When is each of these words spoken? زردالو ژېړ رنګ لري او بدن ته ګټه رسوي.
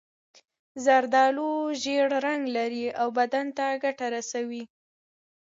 زردالو 0.85 1.49
ژېړ 1.81 2.09
رنګ 2.25 2.43
لري 2.57 2.85
او 3.01 3.07
بدن 3.19 3.45
ته 3.57 3.65
ګټه 3.83 4.05
رسوي. 4.15 4.63